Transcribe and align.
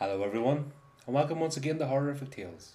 Hello, 0.00 0.22
everyone, 0.22 0.70
and 1.06 1.14
welcome 1.16 1.40
once 1.40 1.56
again 1.56 1.76
to 1.80 1.86
Horrorific 1.88 2.30
Tales. 2.30 2.74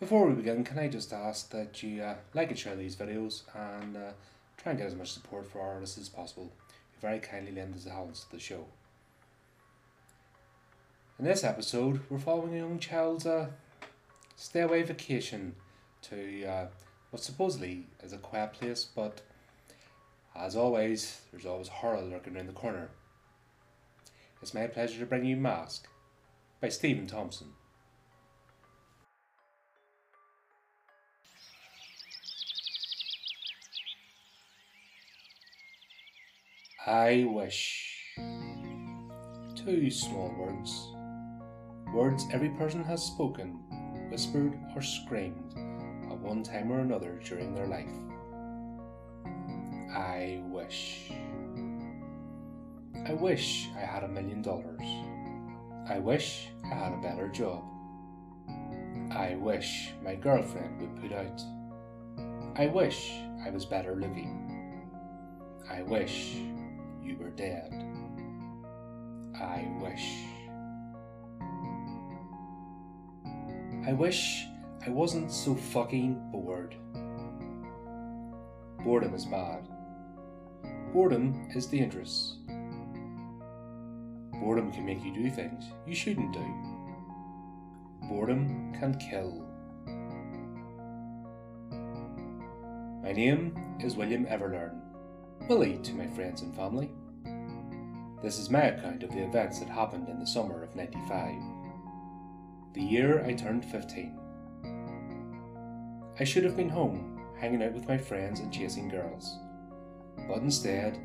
Before 0.00 0.26
we 0.26 0.32
begin, 0.32 0.64
can 0.64 0.78
I 0.78 0.88
just 0.88 1.12
ask 1.12 1.50
that 1.50 1.82
you 1.82 2.02
uh, 2.02 2.14
like 2.32 2.48
and 2.48 2.58
share 2.58 2.76
these 2.76 2.96
videos 2.96 3.42
and 3.54 3.94
uh, 3.94 4.12
try 4.56 4.72
and 4.72 4.78
get 4.78 4.86
as 4.86 4.94
much 4.94 5.12
support 5.12 5.46
for 5.46 5.60
our 5.60 5.74
artists 5.74 5.98
as 5.98 6.08
possible. 6.08 6.44
You 6.44 7.00
very 7.02 7.18
kindly 7.18 7.52
lend 7.52 7.74
us 7.74 7.84
a 7.84 7.90
hand 7.90 8.14
to 8.14 8.30
the 8.32 8.38
show. 8.38 8.64
In 11.18 11.26
this 11.26 11.44
episode, 11.44 12.00
we're 12.08 12.18
following 12.18 12.54
a 12.54 12.60
young 12.60 12.78
child's 12.78 13.26
uh, 13.26 13.48
stay 14.36 14.62
away 14.62 14.82
vacation 14.82 15.56
to 16.04 16.46
uh, 16.46 16.66
what 17.10 17.22
supposedly 17.22 17.84
is 18.02 18.14
a 18.14 18.16
quiet 18.16 18.54
place, 18.54 18.86
but 18.96 19.20
as 20.34 20.56
always, 20.56 21.20
there's 21.30 21.44
always 21.44 21.68
horror 21.68 22.00
lurking 22.00 22.34
around 22.34 22.46
the 22.46 22.54
corner. 22.54 22.88
It's 24.42 24.54
my 24.54 24.66
pleasure 24.66 24.98
to 25.00 25.06
bring 25.06 25.26
you 25.26 25.36
Mask 25.36 25.86
by 26.62 26.70
Steven 26.70 27.06
Thompson. 27.06 27.48
I 36.86 37.26
wish. 37.28 38.16
Two 39.54 39.90
small 39.90 40.34
words. 40.38 40.88
Words 41.94 42.24
every 42.32 42.48
person 42.50 42.82
has 42.84 43.02
spoken, 43.04 43.60
whispered, 44.10 44.58
or 44.74 44.80
screamed 44.80 45.54
at 46.10 46.18
one 46.18 46.42
time 46.42 46.72
or 46.72 46.80
another 46.80 47.20
during 47.22 47.54
their 47.54 47.66
life. 47.66 47.92
I 49.94 50.40
wish. 50.46 51.12
I 53.06 53.14
wish 53.14 53.68
I 53.76 53.80
had 53.80 54.04
a 54.04 54.08
million 54.08 54.42
dollars. 54.42 54.82
I 55.88 55.98
wish 55.98 56.48
I 56.64 56.74
had 56.74 56.92
a 56.92 57.00
better 57.00 57.28
job. 57.28 57.64
I 59.10 59.34
wish 59.34 59.92
my 60.04 60.14
girlfriend 60.14 60.80
would 60.80 61.00
put 61.00 61.12
out. 61.12 61.40
I 62.56 62.66
wish 62.66 63.12
I 63.44 63.50
was 63.50 63.64
better 63.64 63.96
looking. 63.96 64.88
I 65.68 65.82
wish 65.82 66.36
you 67.02 67.16
were 67.18 67.30
dead. 67.30 67.72
I 69.34 69.66
wish. 69.80 70.06
I 73.88 73.92
wish 73.94 74.44
I 74.86 74.90
wasn't 74.90 75.32
so 75.32 75.54
fucking 75.54 76.30
bored. 76.30 76.76
Boredom 78.84 79.14
is 79.14 79.24
bad. 79.24 79.68
Boredom 80.92 81.48
is 81.54 81.66
dangerous. 81.66 82.36
Boredom 84.40 84.72
can 84.72 84.86
make 84.86 85.04
you 85.04 85.12
do 85.12 85.30
things 85.30 85.66
you 85.86 85.94
shouldn't 85.94 86.32
do. 86.32 86.54
Boredom 88.08 88.72
can 88.72 88.94
kill. 88.98 89.46
My 93.02 93.12
name 93.12 93.54
is 93.80 93.96
William 93.96 94.24
Everlearn, 94.24 94.80
Willie 95.48 95.78
to 95.82 95.92
my 95.92 96.06
friends 96.06 96.40
and 96.40 96.56
family. 96.56 96.90
This 98.22 98.38
is 98.38 98.48
my 98.48 98.62
account 98.62 99.02
of 99.02 99.10
the 99.10 99.22
events 99.22 99.58
that 99.58 99.68
happened 99.68 100.08
in 100.08 100.18
the 100.18 100.26
summer 100.26 100.62
of 100.62 100.74
95, 100.74 101.34
the 102.72 102.82
year 102.82 103.24
I 103.24 103.34
turned 103.34 103.64
15. 103.66 104.18
I 106.18 106.24
should 106.24 106.44
have 106.44 106.56
been 106.56 106.68
home, 106.70 107.20
hanging 107.38 107.62
out 107.62 107.74
with 107.74 107.88
my 107.88 107.98
friends 107.98 108.40
and 108.40 108.52
chasing 108.52 108.88
girls, 108.88 109.36
but 110.28 110.38
instead, 110.38 110.98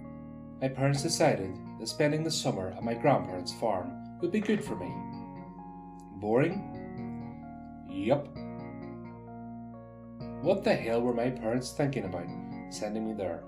my 0.61 0.67
parents 0.69 1.03
decided 1.03 1.53
that 1.79 1.87
spending 1.87 2.23
the 2.23 2.31
summer 2.31 2.73
at 2.75 2.83
my 2.83 2.93
grandparents' 2.93 3.53
farm 3.53 3.91
would 4.21 4.31
be 4.31 4.39
good 4.39 4.63
for 4.63 4.75
me. 4.75 4.91
Boring? 6.21 6.71
Yup. 7.89 8.27
What 10.41 10.63
the 10.63 10.73
hell 10.73 11.01
were 11.01 11.13
my 11.13 11.29
parents 11.29 11.71
thinking 11.71 12.05
about 12.05 12.27
sending 12.69 13.07
me 13.07 13.13
there? 13.13 13.43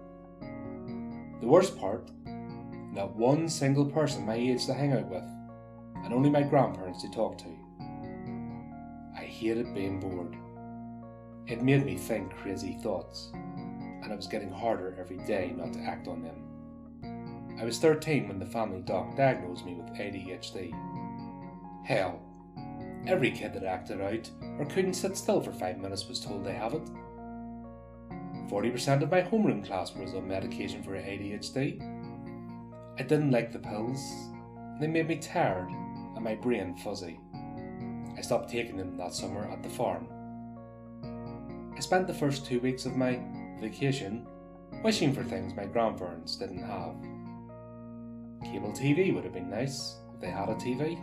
The 1.39 1.47
worst 1.47 1.77
part, 1.77 2.09
not 2.91 3.15
one 3.15 3.47
single 3.47 3.85
person 3.85 4.25
my 4.25 4.35
age 4.35 4.65
to 4.65 4.73
hang 4.73 4.93
out 4.93 5.07
with, 5.07 5.23
and 6.03 6.13
only 6.13 6.29
my 6.29 6.41
grandparents 6.41 7.01
to 7.03 7.11
talk 7.11 7.37
to. 7.37 7.57
I 9.15 9.21
hated 9.21 9.73
being 9.73 9.99
bored. 9.99 10.35
It 11.45 11.61
made 11.61 11.85
me 11.85 11.95
think 11.95 12.35
crazy 12.35 12.77
thoughts, 12.81 13.31
and 13.33 14.11
it 14.11 14.15
was 14.15 14.27
getting 14.27 14.51
harder 14.51 14.97
every 14.99 15.17
day 15.19 15.53
not 15.55 15.73
to 15.73 15.79
act 15.81 16.07
on 16.07 16.21
them. 16.21 16.46
I 17.59 17.65
was 17.65 17.79
13 17.79 18.27
when 18.27 18.39
the 18.39 18.45
family 18.45 18.81
doc 18.81 19.15
diagnosed 19.15 19.65
me 19.65 19.73
with 19.73 19.87
ADHD. 19.95 20.73
Hell, 21.83 22.21
every 23.07 23.31
kid 23.31 23.53
that 23.53 23.63
acted 23.63 23.99
out 23.99 24.29
or 24.59 24.65
couldn't 24.65 24.93
sit 24.93 25.17
still 25.17 25.41
for 25.41 25.51
five 25.51 25.79
minutes 25.79 26.07
was 26.07 26.19
told 26.19 26.43
they 26.43 26.53
have 26.53 26.75
it. 26.75 26.87
40% 28.47 29.01
of 29.01 29.11
my 29.11 29.21
homeroom 29.21 29.65
class 29.65 29.93
was 29.95 30.13
on 30.13 30.27
medication 30.27 30.83
for 30.83 30.91
ADHD. 30.91 31.81
I 32.99 33.03
didn't 33.03 33.31
like 33.31 33.51
the 33.51 33.59
pills. 33.59 33.99
They 34.79 34.87
made 34.87 35.07
me 35.07 35.17
tired 35.17 35.69
and 35.69 36.23
my 36.23 36.35
brain 36.35 36.75
fuzzy. 36.77 37.19
I 38.17 38.21
stopped 38.21 38.49
taking 38.49 38.77
them 38.77 38.97
that 38.97 39.13
summer 39.13 39.47
at 39.47 39.63
the 39.63 39.69
farm. 39.69 40.07
I 41.75 41.79
spent 41.79 42.07
the 42.07 42.13
first 42.13 42.45
two 42.45 42.59
weeks 42.59 42.85
of 42.85 42.95
my 42.95 43.19
vacation 43.59 44.27
wishing 44.83 45.13
for 45.13 45.23
things 45.23 45.55
my 45.55 45.65
grandparents 45.65 46.35
didn't 46.35 46.63
have. 46.63 46.95
Cable 48.43 48.71
TV 48.71 49.13
would 49.13 49.23
have 49.23 49.33
been 49.33 49.49
nice 49.49 49.97
if 50.13 50.21
they 50.21 50.29
had 50.29 50.49
a 50.49 50.55
TV. 50.55 51.01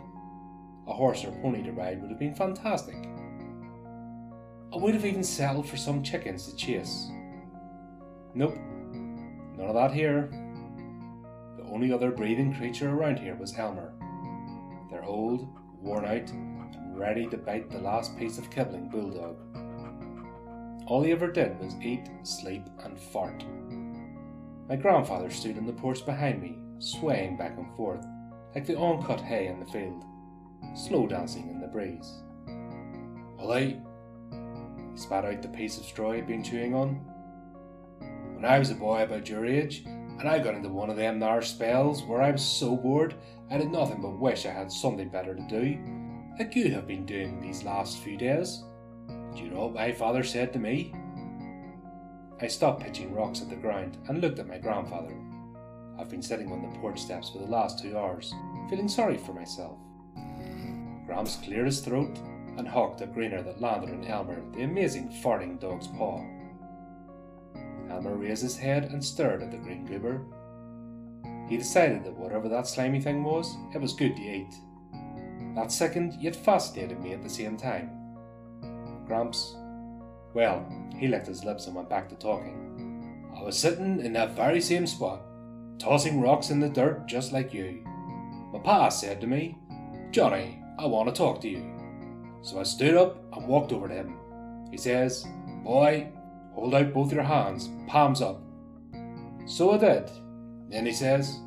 A 0.87 0.93
horse 0.93 1.23
or 1.23 1.31
pony 1.41 1.63
to 1.63 1.71
ride 1.71 2.01
would 2.01 2.11
have 2.11 2.19
been 2.19 2.35
fantastic. 2.35 2.95
I 4.73 4.77
would 4.77 4.93
have 4.93 5.05
even 5.05 5.23
settled 5.23 5.67
for 5.67 5.77
some 5.77 6.03
chickens 6.03 6.47
to 6.47 6.55
chase. 6.55 7.07
Nope, 8.33 8.55
none 9.57 9.67
of 9.67 9.75
that 9.75 9.93
here. 9.93 10.29
The 11.57 11.63
only 11.63 11.91
other 11.91 12.11
breathing 12.11 12.53
creature 12.53 12.89
around 12.89 13.19
here 13.19 13.35
was 13.35 13.57
Elmer. 13.57 13.93
They're 14.91 15.05
old, 15.05 15.47
worn 15.79 16.05
out, 16.05 16.29
and 16.29 16.99
ready 16.99 17.27
to 17.27 17.37
bite 17.37 17.71
the 17.71 17.79
last 17.79 18.17
piece 18.17 18.37
of 18.37 18.49
kibling 18.49 18.89
bulldog. 18.89 19.37
All 20.87 21.01
he 21.01 21.11
ever 21.11 21.31
did 21.31 21.59
was 21.59 21.75
eat, 21.81 22.09
sleep, 22.23 22.63
and 22.83 22.99
fart. 22.99 23.43
My 24.69 24.75
grandfather 24.75 25.29
stood 25.29 25.57
on 25.57 25.65
the 25.65 25.73
porch 25.73 26.05
behind 26.05 26.41
me, 26.41 26.59
swaying 26.79 27.37
back 27.37 27.57
and 27.57 27.75
forth, 27.75 28.05
like 28.53 28.65
the 28.65 28.79
uncut 28.79 29.21
hay 29.21 29.47
in 29.47 29.59
the 29.59 29.65
field, 29.65 30.03
slow 30.75 31.07
dancing 31.07 31.49
in 31.49 31.59
the 31.59 31.67
breeze. 31.67 32.21
Willie, 33.37 33.81
he 34.91 34.97
spat 34.97 35.25
out 35.25 35.41
the 35.41 35.47
piece 35.49 35.77
of 35.77 35.85
straw 35.85 36.13
he'd 36.13 36.27
been 36.27 36.43
chewing 36.43 36.73
on. 36.73 36.95
When 38.33 38.45
I 38.45 38.59
was 38.59 38.71
a 38.71 38.75
boy 38.75 39.03
about 39.03 39.29
your 39.29 39.45
age, 39.45 39.83
and 39.85 40.29
I 40.29 40.39
got 40.39 40.55
into 40.55 40.69
one 40.69 40.89
of 40.89 40.95
them 40.95 41.19
there 41.19 41.41
spells 41.41 42.03
where 42.03 42.21
I 42.21 42.31
was 42.31 42.43
so 42.43 42.75
bored 42.75 43.15
I 43.51 43.57
did 43.57 43.71
nothing 43.71 44.01
but 44.01 44.19
wish 44.19 44.45
I 44.45 44.51
had 44.51 44.71
something 44.71 45.09
better 45.09 45.35
to 45.35 45.47
do, 45.47 45.77
like 46.39 46.55
you 46.55 46.71
have 46.71 46.87
been 46.87 47.05
doing 47.05 47.39
these 47.39 47.63
last 47.63 47.99
few 47.99 48.17
days. 48.17 48.63
Do 49.07 49.43
you 49.43 49.49
know 49.49 49.65
what 49.67 49.75
my 49.75 49.91
father 49.91 50.23
said 50.23 50.51
to 50.53 50.59
me? 50.59 50.93
I 52.41 52.47
stopped 52.47 52.81
pitching 52.81 53.13
rocks 53.13 53.41
at 53.41 53.49
the 53.49 53.55
ground 53.55 53.97
and 54.07 54.19
looked 54.19 54.39
at 54.39 54.47
my 54.47 54.57
grandfather. 54.57 55.15
I've 55.97 56.09
been 56.09 56.21
sitting 56.21 56.51
on 56.51 56.61
the 56.61 56.79
porch 56.79 57.01
steps 57.01 57.29
for 57.29 57.39
the 57.39 57.45
last 57.45 57.79
two 57.79 57.97
hours, 57.97 58.33
feeling 58.69 58.87
sorry 58.87 59.17
for 59.17 59.33
myself. 59.33 59.77
Gramps 61.05 61.37
cleared 61.37 61.67
his 61.67 61.81
throat 61.81 62.17
and 62.57 62.67
hawked 62.67 63.01
a 63.01 63.07
greener 63.07 63.41
that 63.43 63.61
landed 63.61 63.91
on 63.91 64.05
Elmer, 64.05 64.41
the 64.53 64.63
amazing 64.63 65.09
farting 65.23 65.59
dog's 65.59 65.87
paw. 65.87 66.23
Elmer 67.89 68.15
raised 68.15 68.43
his 68.43 68.57
head 68.57 68.85
and 68.85 69.03
stared 69.03 69.43
at 69.43 69.51
the 69.51 69.57
green 69.57 69.85
goober. 69.85 70.21
He 71.47 71.57
decided 71.57 72.03
that 72.03 72.17
whatever 72.17 72.49
that 72.49 72.67
slimy 72.67 72.99
thing 72.99 73.23
was, 73.23 73.55
it 73.73 73.79
was 73.79 73.93
good 73.93 74.15
to 74.15 74.21
eat. 74.21 74.53
That 75.55 75.71
second 75.71 76.13
yet 76.19 76.35
fascinated 76.35 76.99
me 76.99 77.13
at 77.13 77.23
the 77.23 77.29
same 77.29 77.55
time. 77.55 77.89
Gramps, 79.05 79.55
well, 80.33 80.65
he 80.97 81.07
licked 81.07 81.27
his 81.27 81.45
lips 81.45 81.67
and 81.67 81.75
went 81.75 81.89
back 81.89 82.09
to 82.09 82.15
talking. 82.15 83.31
I 83.37 83.43
was 83.43 83.57
sitting 83.57 84.01
in 84.01 84.13
that 84.13 84.35
very 84.35 84.59
same 84.59 84.87
spot, 84.87 85.21
tossing 85.79 86.21
rocks 86.21 86.49
in 86.49 86.59
the 86.59 86.69
dirt 86.69 87.07
just 87.07 87.31
like 87.33 87.53
you. 87.53 87.83
My 88.53 88.59
pa 88.59 88.89
said 88.89 89.21
to 89.21 89.27
me, 89.27 89.57
Johnny, 90.11 90.61
I 90.79 90.85
want 90.85 91.09
to 91.09 91.15
talk 91.15 91.41
to 91.41 91.49
you. 91.49 91.71
So 92.41 92.59
I 92.59 92.63
stood 92.63 92.95
up 92.95 93.23
and 93.33 93.47
walked 93.47 93.73
over 93.73 93.87
to 93.87 93.93
him. 93.93 94.17
He 94.71 94.77
says, 94.77 95.25
Boy, 95.63 96.11
hold 96.53 96.75
out 96.75 96.93
both 96.93 97.11
your 97.11 97.23
hands, 97.23 97.69
palms 97.87 98.21
up. 98.21 98.41
So 99.45 99.71
I 99.71 99.77
did. 99.77 100.11
Then 100.69 100.85
he 100.85 100.91
says, 100.91 101.39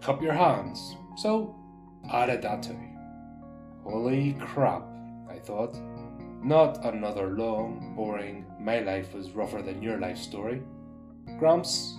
Cup 0.00 0.22
your 0.22 0.34
hands. 0.34 0.96
So 1.16 1.54
I 2.10 2.26
did 2.26 2.42
that 2.42 2.62
too. 2.62 2.78
Holy 3.84 4.34
crap, 4.40 4.82
I 5.30 5.38
thought. 5.38 5.76
Not 6.42 6.84
another 6.84 7.30
long, 7.30 7.94
boring, 7.96 8.44
my 8.58 8.80
life 8.80 9.14
was 9.14 9.30
rougher 9.30 9.62
than 9.62 9.82
your 9.82 9.98
life 9.98 10.18
story. 10.18 10.62
Gramps, 11.38 11.96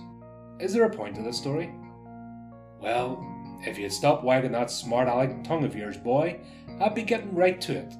is 0.60 0.72
there 0.72 0.84
a 0.84 0.90
point 0.90 1.16
to 1.16 1.22
this 1.22 1.38
story? 1.38 1.72
Well, 2.80 3.30
If 3.66 3.78
you'd 3.78 3.92
stop 3.92 4.22
wagging 4.22 4.52
that 4.52 4.70
smart 4.70 5.08
aleck 5.08 5.42
tongue 5.42 5.64
of 5.64 5.74
yours, 5.74 5.96
boy, 5.96 6.38
I'd 6.80 6.94
be 6.94 7.02
getting 7.02 7.34
right 7.34 7.58
to 7.62 7.72
it. 7.72 7.94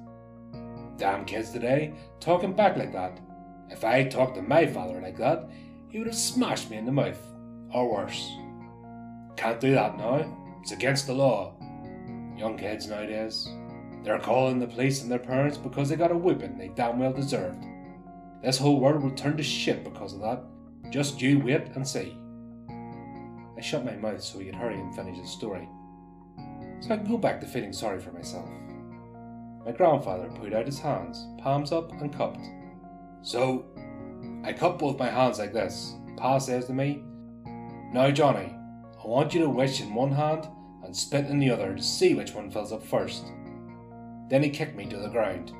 Damn 0.97 1.25
kids 1.25 1.49
today, 1.49 1.93
talking 2.19 2.53
back 2.53 2.77
like 2.77 2.93
that. 2.93 3.19
If 3.69 3.83
I 3.83 4.03
talked 4.03 4.35
to 4.35 4.43
my 4.43 4.67
father 4.67 5.01
like 5.01 5.17
that, 5.17 5.49
he 5.89 5.97
would 5.97 6.07
have 6.07 6.15
smashed 6.15 6.69
me 6.69 6.77
in 6.77 6.85
the 6.85 6.91
mouth, 6.91 7.19
or 7.73 7.91
worse. 7.91 8.31
Can't 9.37 9.59
do 9.59 9.71
that 9.73 9.97
now. 9.97 10.57
It's 10.61 10.71
against 10.71 11.07
the 11.07 11.13
law. 11.13 11.55
Young 12.37 12.57
kids 12.57 12.87
nowadays, 12.87 13.49
they're 14.03 14.19
calling 14.19 14.59
the 14.59 14.67
police 14.67 15.01
on 15.01 15.09
their 15.09 15.17
parents 15.17 15.57
because 15.57 15.89
they 15.89 15.95
got 15.95 16.11
a 16.11 16.17
whipping 16.17 16.57
they 16.59 16.67
damn 16.69 16.99
well 16.99 17.11
deserved. 17.11 17.65
This 18.43 18.59
whole 18.59 18.79
world 18.79 19.01
will 19.01 19.11
turn 19.11 19.35
to 19.37 19.43
shit 19.43 19.83
because 19.83 20.13
of 20.13 20.21
that. 20.21 20.43
Just 20.91 21.19
you 21.21 21.39
wait 21.39 21.69
and 21.75 21.87
see. 21.87 22.15
I 23.57 23.61
shut 23.61 23.85
my 23.85 23.95
mouth 23.95 24.21
so 24.21 24.39
he 24.39 24.45
could 24.45 24.55
hurry 24.55 24.75
and 24.75 24.95
finish 24.95 25.17
his 25.17 25.29
story, 25.29 25.67
so 26.81 26.93
I 26.93 26.97
could 26.97 27.07
go 27.07 27.17
back 27.17 27.39
to 27.41 27.47
feeling 27.47 27.73
sorry 27.73 27.99
for 27.99 28.11
myself. 28.11 28.49
My 29.65 29.71
grandfather 29.71 30.29
put 30.35 30.53
out 30.53 30.65
his 30.65 30.79
hands, 30.79 31.27
palms 31.39 31.71
up, 31.71 31.91
and 31.93 32.13
cupped. 32.13 32.45
So, 33.23 33.65
I 34.43 34.53
cupped 34.53 34.79
both 34.79 34.99
my 34.99 35.09
hands 35.09 35.39
like 35.39 35.53
this. 35.53 35.95
Pa 36.17 36.37
says 36.37 36.65
to 36.65 36.73
me, 36.73 37.03
Now, 37.91 38.11
Johnny, 38.11 38.55
I 39.03 39.07
want 39.07 39.33
you 39.33 39.41
to 39.41 39.49
wish 39.49 39.81
in 39.81 39.95
one 39.95 40.11
hand 40.11 40.47
and 40.83 40.95
spit 40.95 41.25
in 41.25 41.39
the 41.39 41.49
other 41.49 41.75
to 41.75 41.81
see 41.81 42.13
which 42.13 42.33
one 42.33 42.51
fills 42.51 42.71
up 42.71 42.85
first. 42.85 43.25
Then 44.29 44.43
he 44.43 44.49
kicked 44.49 44.75
me 44.75 44.85
to 44.85 44.97
the 44.97 45.09
ground. 45.09 45.51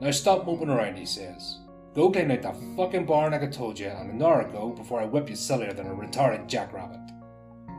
Now 0.00 0.10
stop 0.12 0.46
moping 0.46 0.68
around, 0.68 0.96
he 0.96 1.06
says. 1.06 1.58
Go 1.96 2.10
clean 2.10 2.30
out 2.30 2.42
that 2.42 2.58
fucking 2.76 3.06
barn 3.06 3.32
like 3.32 3.42
I 3.42 3.46
told 3.46 3.78
you, 3.78 3.88
and 3.88 4.10
an 4.10 4.22
hour 4.22 4.42
ago 4.42 4.68
before 4.68 5.00
I 5.00 5.06
whip 5.06 5.30
you 5.30 5.34
sillier 5.34 5.72
than 5.72 5.86
a 5.86 5.94
retarded 5.94 6.46
jackrabbit. 6.46 7.00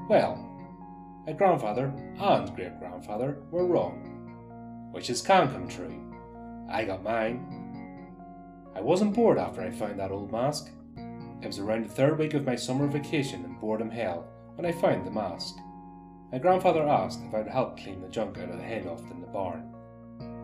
Well, 0.09 0.43
my 1.27 1.33
grandfather 1.33 1.93
and 2.19 2.55
great 2.55 2.79
grandfather 2.79 3.37
were 3.51 3.67
wrong. 3.67 4.89
Wishes 4.91 5.21
can 5.21 5.51
come 5.51 5.67
true. 5.67 6.01
I 6.67 6.83
got 6.83 7.03
mine. 7.03 7.45
I 8.75 8.81
wasn't 8.81 9.13
bored 9.13 9.37
after 9.37 9.61
I 9.61 9.69
found 9.69 9.99
that 9.99 10.09
old 10.09 10.31
mask. 10.31 10.71
It 11.43 11.45
was 11.45 11.59
around 11.59 11.85
the 11.85 11.93
third 11.93 12.17
week 12.17 12.33
of 12.33 12.43
my 12.43 12.55
summer 12.55 12.87
vacation 12.87 13.45
in 13.45 13.59
Boredom 13.59 13.91
Hell 13.91 14.27
when 14.55 14.65
I 14.65 14.71
found 14.71 15.05
the 15.05 15.11
mask. 15.11 15.57
My 16.31 16.39
grandfather 16.39 16.89
asked 16.89 17.19
if 17.23 17.35
I'd 17.35 17.47
help 17.47 17.77
clean 17.77 18.01
the 18.01 18.09
junk 18.09 18.39
out 18.39 18.49
of 18.49 18.57
the 18.57 18.63
hayloft 18.63 19.11
in 19.11 19.21
the 19.21 19.27
barn. 19.27 19.71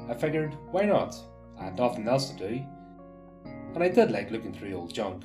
I 0.07 0.13
figured, 0.13 0.55
why 0.69 0.83
not? 0.83 1.15
I 1.59 1.63
had 1.63 1.77
nothing 1.79 2.07
else 2.07 2.29
to 2.29 2.37
do. 2.37 2.63
And 3.73 3.83
I 3.83 3.89
did 3.89 4.11
like 4.11 4.31
looking 4.31 4.53
through 4.53 4.73
old 4.73 4.93
junk. 4.93 5.23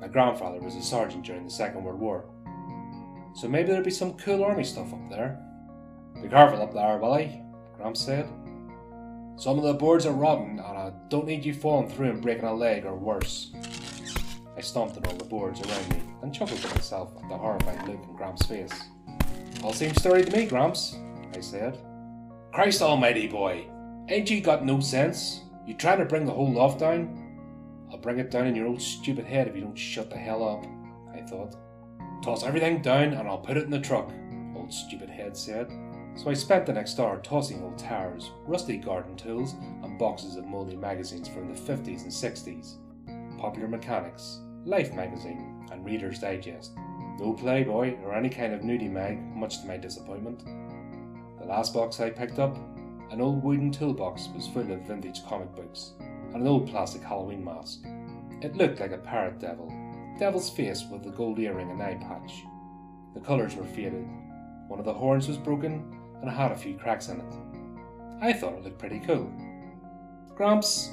My 0.00 0.08
grandfather 0.08 0.60
was 0.60 0.76
a 0.76 0.82
sergeant 0.82 1.24
during 1.24 1.44
the 1.44 1.50
Second 1.50 1.84
World 1.84 2.00
War, 2.00 2.24
so 3.34 3.48
maybe 3.48 3.70
there'd 3.70 3.84
be 3.84 3.90
some 3.90 4.14
cool 4.14 4.42
army 4.42 4.64
stuff 4.64 4.92
up 4.92 5.10
there. 5.10 5.38
Be 6.20 6.28
careful 6.28 6.62
up 6.62 6.72
there, 6.72 6.98
Willie, 6.98 7.42
Gramps 7.76 8.00
said. 8.00 8.28
Some 9.36 9.58
of 9.58 9.64
the 9.64 9.74
boards 9.74 10.06
are 10.06 10.12
rotten, 10.12 10.58
and 10.58 10.60
I 10.60 10.92
don't 11.08 11.26
need 11.26 11.44
you 11.44 11.54
falling 11.54 11.88
through 11.88 12.10
and 12.10 12.22
breaking 12.22 12.44
a 12.44 12.54
leg 12.54 12.84
or 12.84 12.94
worse. 12.94 13.52
I 14.56 14.60
stomped 14.60 14.96
on 14.98 15.06
all 15.06 15.16
the 15.16 15.24
boards 15.24 15.60
around 15.60 15.88
me 15.90 16.02
and 16.22 16.34
chuckled 16.34 16.60
to 16.60 16.68
myself 16.74 17.12
at 17.22 17.28
the 17.28 17.36
horrified 17.36 17.88
look 17.88 18.02
in 18.02 18.16
Gramps' 18.16 18.46
face. 18.46 18.72
All 19.62 19.72
seems 19.72 19.98
sturdy 19.98 20.24
to 20.24 20.36
me, 20.36 20.46
Gramps, 20.46 20.96
I 21.34 21.40
said. 21.40 21.78
Christ 22.52 22.82
almighty, 22.82 23.26
boy! 23.28 23.66
Ain't 24.08 24.28
you 24.28 24.40
got 24.40 24.64
no 24.64 24.80
sense? 24.80 25.42
You 25.70 25.76
trying 25.76 26.00
to 26.00 26.04
bring 26.04 26.26
the 26.26 26.32
whole 26.32 26.52
loft 26.52 26.80
down? 26.80 27.86
I'll 27.92 27.98
bring 27.98 28.18
it 28.18 28.32
down 28.32 28.48
in 28.48 28.56
your 28.56 28.66
old 28.66 28.82
stupid 28.82 29.24
head 29.24 29.46
if 29.46 29.54
you 29.54 29.60
don't 29.60 29.78
shut 29.78 30.10
the 30.10 30.16
hell 30.16 30.42
up, 30.42 30.66
I 31.14 31.24
thought. 31.24 31.54
Toss 32.24 32.42
everything 32.42 32.82
down 32.82 33.12
and 33.12 33.28
I'll 33.28 33.38
put 33.38 33.56
it 33.56 33.62
in 33.62 33.70
the 33.70 33.78
truck, 33.78 34.12
old 34.56 34.74
stupid 34.74 35.08
head 35.08 35.36
said. 35.36 35.70
So 36.16 36.28
I 36.28 36.34
spent 36.34 36.66
the 36.66 36.72
next 36.72 36.98
hour 36.98 37.20
tossing 37.20 37.62
old 37.62 37.78
towers, 37.78 38.32
rusty 38.46 38.78
garden 38.78 39.14
tools, 39.14 39.52
and 39.84 39.96
boxes 39.96 40.34
of 40.34 40.44
mouldy 40.44 40.74
magazines 40.74 41.28
from 41.28 41.46
the 41.46 41.60
50s 41.60 42.02
and 42.02 42.10
60s. 42.10 43.38
Popular 43.38 43.68
Mechanics, 43.68 44.40
Life 44.64 44.92
magazine, 44.92 45.68
and 45.70 45.84
Reader's 45.84 46.18
Digest. 46.18 46.72
No 47.20 47.32
Playboy 47.32 47.96
or 48.02 48.16
any 48.16 48.28
kind 48.28 48.52
of 48.52 48.62
nudie 48.62 48.90
mag, 48.90 49.20
much 49.36 49.60
to 49.60 49.68
my 49.68 49.76
disappointment. 49.76 50.44
The 51.38 51.46
last 51.46 51.72
box 51.72 52.00
I 52.00 52.10
picked 52.10 52.40
up, 52.40 52.58
an 53.10 53.20
old 53.20 53.42
wooden 53.42 53.70
toolbox, 53.70 54.28
was 54.34 54.46
full 54.48 54.70
of 54.70 54.86
vintage 54.86 55.24
comic 55.26 55.54
books 55.54 55.92
and 56.32 56.42
an 56.42 56.46
old 56.46 56.68
plastic 56.68 57.02
Halloween 57.02 57.44
mask. 57.44 57.80
It 58.40 58.56
looked 58.56 58.80
like 58.80 58.92
a 58.92 58.98
parrot 58.98 59.40
devil, 59.40 59.72
devil's 60.18 60.50
face 60.50 60.84
with 60.90 61.06
a 61.06 61.10
gold 61.10 61.38
earring 61.38 61.70
and 61.70 61.82
eye 61.82 61.98
patch. 62.00 62.44
The 63.14 63.20
colours 63.20 63.56
were 63.56 63.64
faded, 63.64 64.06
one 64.68 64.78
of 64.78 64.84
the 64.84 64.94
horns 64.94 65.26
was 65.26 65.36
broken, 65.36 65.96
and 66.20 66.30
had 66.30 66.52
a 66.52 66.56
few 66.56 66.76
cracks 66.76 67.08
in 67.08 67.20
it. 67.20 67.34
I 68.20 68.32
thought 68.32 68.54
it 68.54 68.62
looked 68.62 68.78
pretty 68.78 69.00
cool. 69.00 69.32
Gramps, 70.36 70.90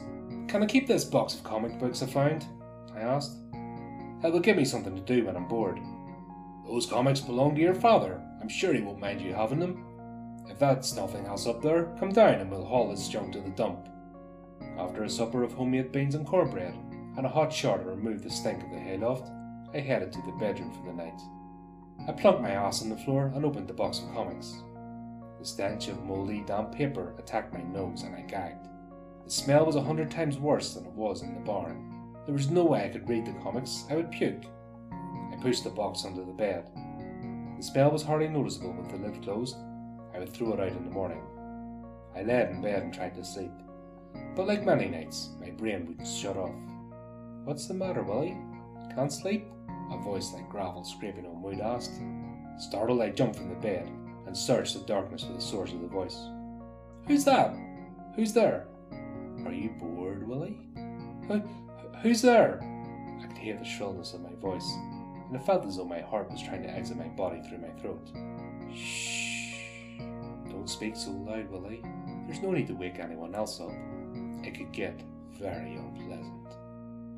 can 0.47 0.63
I 0.63 0.65
keep 0.65 0.87
this 0.87 1.05
box 1.05 1.35
of 1.35 1.43
comic 1.43 1.77
books 1.79 2.01
I 2.01 2.07
found? 2.07 2.45
I 2.95 3.01
asked. 3.01 3.37
It 4.23 4.33
will 4.33 4.39
give 4.39 4.57
me 4.57 4.65
something 4.65 4.95
to 4.95 5.01
do 5.01 5.25
when 5.25 5.35
I'm 5.35 5.47
bored. 5.47 5.79
Those 6.65 6.87
comics 6.87 7.19
belong 7.19 7.55
to 7.55 7.61
your 7.61 7.75
father. 7.75 8.21
I'm 8.41 8.49
sure 8.49 8.73
he 8.73 8.81
won't 8.81 8.99
mind 8.99 9.21
you 9.21 9.33
having 9.33 9.59
them. 9.59 9.83
If 10.49 10.59
that's 10.59 10.95
nothing 10.95 11.25
else 11.25 11.47
up 11.47 11.61
there, 11.61 11.95
come 11.99 12.11
down 12.11 12.35
and 12.35 12.49
we'll 12.49 12.65
haul 12.65 12.89
this 12.89 13.07
junk 13.07 13.33
to 13.33 13.41
the 13.41 13.49
dump. 13.49 13.87
After 14.77 15.03
a 15.03 15.09
supper 15.09 15.43
of 15.43 15.53
homemade 15.53 15.91
beans 15.91 16.15
and 16.15 16.25
cornbread, 16.25 16.73
and 17.17 17.25
a 17.25 17.29
hot 17.29 17.51
shower 17.51 17.79
to 17.79 17.89
remove 17.89 18.23
the 18.23 18.29
stink 18.29 18.63
of 18.63 18.69
the 18.69 18.79
hayloft, 18.79 19.29
I 19.73 19.79
headed 19.79 20.13
to 20.13 20.21
the 20.21 20.31
bedroom 20.33 20.71
for 20.71 20.85
the 20.85 20.93
night. 20.93 21.19
I 22.07 22.11
plunked 22.11 22.41
my 22.41 22.51
ass 22.51 22.81
on 22.81 22.89
the 22.89 22.97
floor 22.97 23.31
and 23.35 23.43
opened 23.43 23.67
the 23.67 23.73
box 23.73 23.99
of 23.99 24.13
comics. 24.13 24.53
The 25.39 25.45
stench 25.45 25.87
of 25.87 26.03
mouldy, 26.03 26.43
damp 26.45 26.73
paper 26.73 27.15
attacked 27.17 27.53
my 27.53 27.61
nose 27.61 28.03
and 28.03 28.15
I 28.15 28.21
gagged. 28.21 28.67
The 29.25 29.31
smell 29.31 29.65
was 29.65 29.75
a 29.75 29.81
hundred 29.81 30.09
times 30.09 30.37
worse 30.37 30.73
than 30.73 30.85
it 30.85 30.93
was 30.93 31.21
in 31.21 31.33
the 31.33 31.41
barn. 31.41 32.15
There 32.25 32.33
was 32.33 32.49
no 32.49 32.63
way 32.63 32.85
I 32.85 32.89
could 32.89 33.09
read 33.09 33.25
the 33.25 33.33
comics, 33.43 33.85
I 33.89 33.95
would 33.95 34.11
puke. 34.11 34.43
I 34.91 35.37
pushed 35.41 35.63
the 35.63 35.69
box 35.69 36.05
under 36.05 36.23
the 36.23 36.31
bed. 36.31 36.69
The 37.57 37.63
smell 37.63 37.91
was 37.91 38.03
hardly 38.03 38.27
noticeable 38.27 38.73
with 38.73 38.89
the 38.89 38.97
lid 38.97 39.21
closed. 39.23 39.57
I 40.17 40.21
would 40.21 40.33
throw 40.33 40.53
it 40.53 40.59
out 40.59 40.69
in 40.69 40.83
the 40.83 40.89
morning. 40.89 41.21
I 42.15 42.23
lay 42.23 42.49
in 42.49 42.59
bed 42.59 42.81
and 42.81 42.91
tried 42.91 43.13
to 43.15 43.23
sleep. 43.23 43.51
But 44.35 44.47
like 44.47 44.65
many 44.65 44.87
nights, 44.87 45.29
my 45.39 45.51
brain 45.51 45.85
would 45.85 46.07
shut 46.07 46.35
off. 46.35 46.55
What's 47.43 47.67
the 47.67 47.75
matter, 47.75 48.01
Willie? 48.01 48.35
Can't 48.95 49.13
sleep? 49.13 49.45
A 49.91 49.97
voice 49.99 50.33
like 50.33 50.49
gravel 50.49 50.83
scraping 50.83 51.27
on 51.27 51.43
wood 51.43 51.59
asked. 51.59 52.01
Startled, 52.57 52.99
I 52.99 53.11
jumped 53.11 53.35
from 53.35 53.49
the 53.49 53.55
bed 53.61 53.91
and 54.25 54.35
searched 54.35 54.73
the 54.73 54.79
darkness 54.87 55.23
for 55.23 55.33
the 55.33 55.39
source 55.39 55.71
of 55.71 55.81
the 55.81 55.87
voice. 55.87 56.17
Who's 57.05 57.23
that? 57.25 57.55
Who's 58.15 58.33
there? 58.33 58.65
Are 59.45 59.53
you 59.53 59.69
bored, 59.79 60.27
Willie? 60.27 60.57
Who, 61.27 61.43
who's 62.01 62.23
there? 62.23 62.59
I 63.21 63.27
could 63.27 63.37
hear 63.37 63.55
the 63.55 63.63
shrillness 63.63 64.15
of 64.15 64.21
my 64.21 64.33
voice, 64.41 64.67
and 65.27 65.35
it 65.35 65.45
felt 65.45 65.67
as 65.67 65.77
though 65.77 65.85
my 65.85 66.01
heart 66.01 66.31
was 66.31 66.41
trying 66.41 66.63
to 66.63 66.71
exit 66.71 66.97
my 66.97 67.07
body 67.09 67.39
through 67.43 67.59
my 67.59 67.69
throat. 67.79 68.09
Shh! 68.75 69.26
Don't 70.67 70.73
speak 70.73 70.97
so 70.97 71.11
loud, 71.11 71.49
Willie. 71.49 71.81
There's 72.25 72.41
no 72.41 72.51
need 72.51 72.67
to 72.67 72.73
wake 72.73 72.99
anyone 72.99 73.33
else 73.33 73.61
up. 73.61 73.71
It 74.43 74.53
could 74.53 74.73
get 74.73 75.01
very 75.39 75.75
unpleasant. 75.75 76.45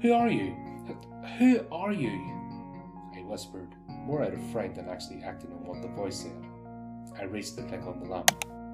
Who 0.04 0.14
are 0.14 0.30
you? 0.30 0.56
Who 1.40 1.66
are 1.72 1.92
you? 1.92 2.12
I 3.16 3.24
whispered, 3.24 3.74
more 3.88 4.22
out 4.22 4.34
of 4.34 4.52
fright 4.52 4.76
than 4.76 4.88
actually 4.88 5.24
acting 5.24 5.52
on 5.52 5.66
what 5.66 5.82
the 5.82 5.88
voice 5.88 6.18
said. 6.18 6.46
I 7.20 7.24
raised 7.24 7.56
the 7.56 7.64
click 7.64 7.82
on 7.88 8.00
the 8.00 8.06
lamp. 8.06 8.32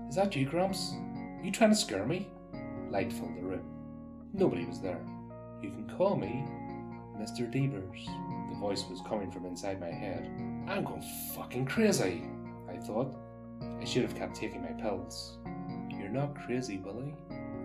Is 0.10 0.15
that 0.15 0.36
you, 0.36 0.46
Gramps? 0.46 0.91
You 1.41 1.53
trying 1.53 1.70
to 1.70 1.75
scare 1.77 2.05
me? 2.05 2.27
Light 2.89 3.13
filled 3.13 3.38
the 3.38 3.44
room. 3.44 3.63
Nobody 4.34 4.65
was 4.65 4.82
there. 4.82 5.00
You 5.62 5.70
can 5.70 5.89
call 5.96 6.17
me 6.17 6.44
Mr. 7.17 7.50
Devers. 7.50 8.05
The 8.50 8.60
voice 8.60 8.84
was 8.89 9.00
coming 9.08 9.32
from 9.32 9.46
inside 9.46 9.79
my 9.79 9.91
head. 9.91 10.29
I'm 10.67 10.84
going 10.84 11.03
fucking 11.34 11.65
crazy, 11.65 12.25
I 12.70 12.75
thought. 12.75 13.15
I 13.62 13.86
should 13.86 14.04
have 14.04 14.16
kept 14.16 14.36
taking 14.36 14.62
my 14.62 14.74
pills. 14.82 15.38
You're 15.90 16.10
not 16.10 16.36
crazy, 16.36 16.78
Willie. 16.78 17.16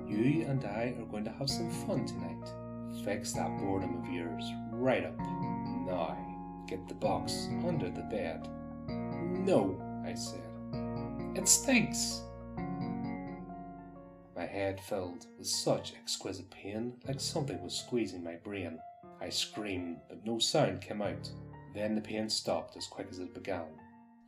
You 0.06 0.44
and 0.46 0.64
I 0.64 0.94
are 0.98 1.06
going 1.06 1.24
to 1.24 1.30
have 1.30 1.48
some 1.48 1.70
fun 1.86 2.04
tonight. 2.04 2.52
Fix 3.04 3.32
that 3.32 3.58
boredom 3.58 4.02
of 4.02 4.12
yours 4.12 4.44
right 4.72 5.04
up. 5.04 5.18
Now, 5.18 6.16
get 6.66 6.88
the 6.88 6.94
box 6.94 7.48
under 7.66 7.90
the 7.90 8.02
bed. 8.02 8.48
No, 8.88 9.80
I 10.04 10.14
said. 10.14 10.40
It 11.36 11.48
stinks. 11.48 12.22
My 14.36 14.46
head 14.46 14.80
filled 14.80 15.26
with 15.38 15.46
such 15.46 15.94
exquisite 15.94 16.50
pain, 16.50 16.94
like 17.06 17.20
something 17.20 17.62
was 17.62 17.74
squeezing 17.74 18.24
my 18.24 18.36
brain. 18.36 18.78
I 19.20 19.28
screamed, 19.28 19.98
but 20.08 20.24
no 20.24 20.38
sound 20.38 20.80
came 20.80 21.02
out. 21.02 21.30
Then 21.74 21.94
the 21.94 22.00
pain 22.00 22.28
stopped 22.28 22.76
as 22.76 22.86
quick 22.86 23.08
as 23.10 23.18
it 23.18 23.34
began. 23.34 23.66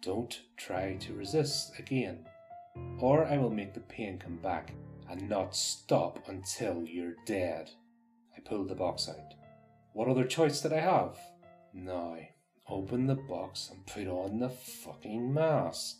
Don't 0.02 0.40
try 0.56 0.96
to 0.96 1.14
resist 1.14 1.78
again, 1.78 2.26
or 2.98 3.24
I 3.24 3.38
will 3.38 3.50
make 3.50 3.72
the 3.72 3.80
pain 3.80 4.18
come 4.18 4.36
back 4.36 4.74
and 5.08 5.28
not 5.28 5.54
stop 5.54 6.28
until 6.28 6.82
you're 6.84 7.14
dead. 7.24 7.70
I 8.36 8.40
pulled 8.40 8.68
the 8.68 8.74
box 8.74 9.08
out. 9.08 9.34
What 9.92 10.08
other 10.08 10.24
choice 10.24 10.60
did 10.60 10.72
I 10.72 10.80
have? 10.80 11.16
Now, 11.72 12.16
open 12.68 13.06
the 13.06 13.14
box 13.14 13.70
and 13.70 13.86
put 13.86 14.08
on 14.08 14.40
the 14.40 14.48
fucking 14.48 15.32
mask. 15.32 15.98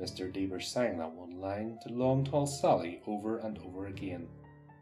Mr. 0.00 0.32
Deeber 0.32 0.60
sang 0.60 0.96
that 0.96 1.12
one 1.12 1.38
line 1.38 1.78
to 1.82 1.92
Long 1.92 2.24
Tall 2.24 2.46
Sally 2.46 3.02
over 3.06 3.38
and 3.38 3.58
over 3.58 3.86
again, 3.88 4.28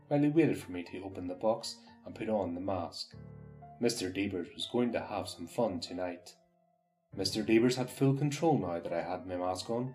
while 0.06 0.20
he 0.20 0.28
waited 0.28 0.58
for 0.58 0.70
me 0.70 0.84
to 0.92 1.02
open 1.02 1.26
the 1.26 1.34
box 1.34 1.76
and 2.06 2.14
put 2.14 2.28
on 2.28 2.54
the 2.54 2.60
mask. 2.60 3.14
Mr. 3.82 4.14
Deebers 4.14 4.54
was 4.54 4.68
going 4.70 4.92
to 4.92 5.00
have 5.00 5.28
some 5.28 5.48
fun 5.48 5.80
tonight. 5.80 6.34
Mr. 7.16 7.46
Deebers 7.46 7.76
had 7.76 7.88
full 7.88 8.14
control 8.14 8.58
now 8.58 8.80
that 8.80 8.92
I 8.92 9.02
had 9.02 9.26
my 9.26 9.36
mask 9.36 9.70
on. 9.70 9.94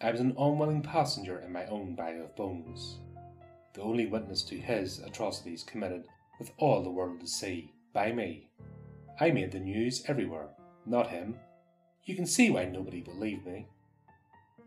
I 0.00 0.10
was 0.10 0.20
an 0.20 0.34
unwilling 0.38 0.82
passenger 0.82 1.40
in 1.40 1.50
my 1.50 1.64
own 1.66 1.94
bag 1.94 2.20
of 2.20 2.36
bones, 2.36 2.98
the 3.72 3.80
only 3.80 4.06
witness 4.06 4.42
to 4.44 4.56
his 4.56 4.98
atrocities 4.98 5.64
committed 5.64 6.04
with 6.38 6.52
all 6.58 6.82
the 6.82 6.90
world 6.90 7.20
to 7.20 7.26
see 7.26 7.72
by 7.94 8.12
me. 8.12 8.50
I 9.18 9.30
made 9.30 9.50
the 9.50 9.60
news 9.60 10.04
everywhere, 10.06 10.50
not 10.84 11.10
him. 11.10 11.36
You 12.04 12.14
can 12.14 12.26
see 12.26 12.50
why 12.50 12.66
nobody 12.66 13.00
believed 13.00 13.46
me. 13.46 13.66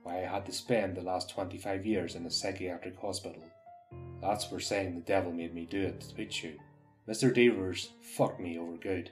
Why 0.04 0.24
I 0.24 0.28
had 0.28 0.46
to 0.48 0.52
spend 0.52 0.98
the 0.98 1.02
last 1.02 1.30
25 1.30 1.86
years 1.86 2.16
in 2.16 2.26
a 2.26 2.32
psychiatric 2.32 3.00
hospital. 3.00 3.44
That's 4.22 4.50
where 4.50 4.60
saying 4.60 4.96
the 4.96 5.02
devil 5.02 5.32
made 5.32 5.54
me 5.54 5.68
do 5.70 5.82
it 5.82 6.02
to 6.02 6.16
beat 6.16 6.44
you. 6.44 6.60
Mr. 7.08 7.34
Devers 7.34 7.92
fucked 8.02 8.40
me 8.40 8.58
over 8.58 8.78
good. 8.78 9.12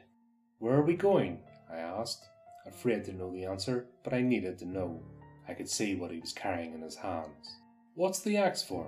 Where 0.58 0.76
are 0.76 0.84
we 0.84 0.96
going? 0.96 1.40
I 1.72 1.78
asked, 1.78 2.28
afraid 2.70 3.04
to 3.06 3.14
know 3.14 3.32
the 3.32 3.46
answer, 3.46 3.88
but 4.04 4.14
I 4.14 4.22
needed 4.22 4.58
to 4.60 4.66
know. 4.66 5.02
I 5.48 5.54
could 5.54 5.70
see 5.70 5.96
what 5.96 6.12
he 6.12 6.20
was 6.20 6.32
carrying 6.32 6.74
in 6.74 6.82
his 6.82 6.96
hands. 6.96 7.58
What's 7.96 8.22
the 8.22 8.38
axe 8.38 8.64
for? 8.64 8.88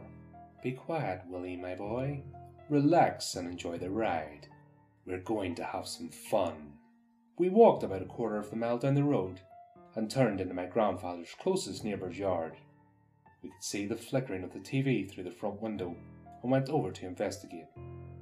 Be 0.64 0.72
quiet, 0.72 1.24
Willie, 1.28 1.58
my 1.58 1.76
boy. 1.76 2.24
Relax 2.70 3.36
and 3.36 3.50
enjoy 3.50 3.78
the 3.78 3.90
ride. 3.90 4.48
We're 5.06 5.20
going 5.20 5.56
to 5.56 5.64
have 5.64 5.88
some 5.88 6.10
fun. 6.10 6.74
We 7.38 7.50
walked 7.50 7.84
about 7.84 8.04
a 8.04 8.06
quarter 8.06 8.38
of 8.38 8.50
the 8.50 8.56
mile 8.56 8.78
down 8.78 8.94
the 8.94 9.04
road 9.04 9.42
and 9.96 10.10
turned 10.10 10.40
into 10.40 10.54
my 10.54 10.68
grandfather's 10.68 11.36
closest 11.40 11.84
neighbour's 11.84 12.18
yard. 12.18 12.54
We 13.44 13.50
could 13.50 13.64
see 13.64 13.88
the 13.88 13.96
flickering 13.96 14.44
of 14.44 14.54
the 14.54 14.60
TV 14.60 15.10
through 15.10 15.24
the 15.24 15.32
front 15.32 15.62
window 15.62 15.96
and 16.44 16.52
went 16.52 16.70
over 16.70 16.92
to 16.92 17.06
investigate. 17.06 17.66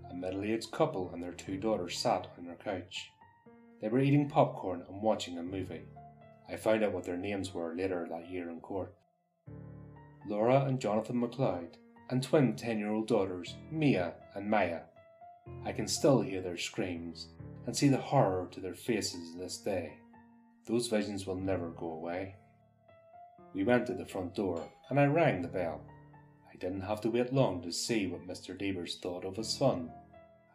A 0.10 0.14
middle 0.14 0.44
aged 0.44 0.72
couple 0.72 1.12
and 1.14 1.22
their 1.22 1.34
two 1.34 1.58
daughters 1.58 1.98
sat 1.98 2.28
on 2.38 2.46
their 2.46 2.56
couch. 2.56 3.12
They 3.82 3.88
were 3.88 4.00
eating 4.00 4.30
popcorn 4.30 4.84
and 4.90 5.02
watching 5.02 5.38
a 5.38 5.44
movie. 5.44 5.84
I 6.50 6.58
found 6.58 6.84
out 6.84 6.94
what 6.94 7.06
their 7.06 7.18
names 7.18 7.54
were 7.54 7.76
later 7.76 8.08
that 8.10 8.30
year 8.30 8.50
in 8.50 8.60
court. 8.60 8.94
Laura 10.28 10.66
and 10.66 10.80
Jonathan 10.80 11.22
McLeod, 11.22 11.76
and 12.10 12.22
twin 12.22 12.56
10 12.56 12.80
year 12.80 12.90
old 12.90 13.08
daughters, 13.08 13.56
Mia 13.72 14.14
and 14.36 14.50
Maya. 14.50 14.82
I 15.66 15.72
can 15.72 15.88
still 15.88 16.22
hear 16.22 16.42
their 16.42 16.58
screams 16.58 17.28
and 17.66 17.76
see 17.76 17.88
the 17.88 17.98
horror 17.98 18.48
to 18.52 18.60
their 18.60 18.74
faces 18.74 19.36
this 19.36 19.58
day. 19.58 19.98
Those 20.66 20.88
visions 20.88 21.26
will 21.26 21.36
never 21.36 21.70
go 21.70 21.92
away. 21.92 22.36
We 23.54 23.64
went 23.64 23.88
to 23.88 23.94
the 23.94 24.06
front 24.06 24.36
door 24.36 24.70
and 24.90 25.00
I 25.00 25.06
rang 25.06 25.42
the 25.42 25.48
bell. 25.48 25.82
I 26.52 26.56
didn't 26.58 26.82
have 26.82 27.02
to 27.02 27.10
wait 27.10 27.34
long 27.34 27.62
to 27.62 27.72
see 27.72 28.08
what 28.08 28.28
Mr. 28.28 28.58
Devers 28.58 28.98
thought 28.98 29.26
of 29.26 29.38
his 29.38 29.58
fun. 29.58 29.92